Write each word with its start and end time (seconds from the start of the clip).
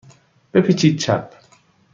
بپیچید 0.53 0.97
چپ. 0.99 1.33